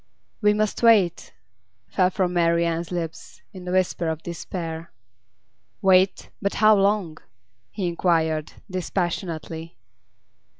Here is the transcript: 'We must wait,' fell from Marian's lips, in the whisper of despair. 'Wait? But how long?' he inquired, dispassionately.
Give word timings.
'We 0.41 0.55
must 0.55 0.81
wait,' 0.81 1.31
fell 1.87 2.09
from 2.09 2.33
Marian's 2.33 2.91
lips, 2.91 3.43
in 3.53 3.65
the 3.65 3.71
whisper 3.71 4.07
of 4.07 4.23
despair. 4.23 4.91
'Wait? 5.79 6.31
But 6.41 6.55
how 6.55 6.75
long?' 6.75 7.19
he 7.69 7.85
inquired, 7.85 8.53
dispassionately. 8.67 9.77